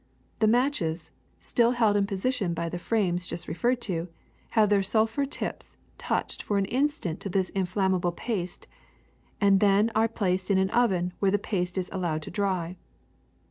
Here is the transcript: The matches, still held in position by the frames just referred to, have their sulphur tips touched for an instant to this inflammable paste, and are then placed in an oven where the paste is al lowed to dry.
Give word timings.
The 0.39 0.47
matches, 0.47 1.11
still 1.41 1.73
held 1.73 1.95
in 1.95 2.07
position 2.07 2.55
by 2.55 2.69
the 2.69 2.79
frames 2.79 3.27
just 3.27 3.47
referred 3.47 3.79
to, 3.81 4.07
have 4.57 4.69
their 4.69 4.81
sulphur 4.81 5.27
tips 5.27 5.77
touched 5.99 6.41
for 6.41 6.57
an 6.57 6.65
instant 6.65 7.19
to 7.19 7.29
this 7.29 7.49
inflammable 7.51 8.13
paste, 8.13 8.65
and 9.39 9.61
are 9.63 9.67
then 10.09 10.09
placed 10.15 10.49
in 10.49 10.57
an 10.57 10.71
oven 10.71 11.13
where 11.19 11.29
the 11.29 11.37
paste 11.37 11.77
is 11.77 11.87
al 11.91 11.99
lowed 11.99 12.23
to 12.23 12.31
dry. 12.31 12.77